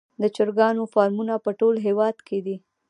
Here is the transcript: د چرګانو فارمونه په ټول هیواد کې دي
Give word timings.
د 0.21 0.23
چرګانو 0.35 0.83
فارمونه 0.93 1.33
په 1.45 1.51
ټول 1.59 1.75
هیواد 1.85 2.17
کې 2.27 2.37
دي 2.45 2.55